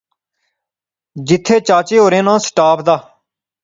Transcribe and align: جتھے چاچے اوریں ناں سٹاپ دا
جتھے 1.27 1.57
چاچے 1.67 1.95
اوریں 2.01 2.23
ناں 2.27 2.39
سٹاپ 2.45 2.77
دا 2.87 2.95